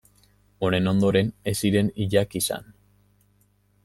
Honen 0.67 0.89
ondoren, 0.91 1.29
ez 1.51 1.53
ziren 1.65 1.91
hilak 2.05 2.33
izan. 2.43 2.65